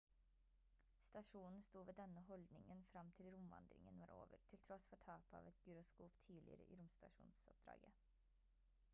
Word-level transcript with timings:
stasjonen 1.07 1.61
sto 1.65 1.81
ved 1.85 1.93
denne 1.97 2.21
holdningen 2.29 2.81
frem 2.91 3.11
til 3.17 3.29
romvandringen 3.33 3.99
var 3.99 4.05
over 4.07 4.37
til 4.47 4.61
tross 4.67 4.87
for 4.93 5.01
tapet 5.05 5.37
av 5.41 5.49
et 5.51 5.61
gyroskop 5.65 6.17
tidligere 6.25 6.67
i 6.75 6.79
romstasjonoppdraget 6.81 8.01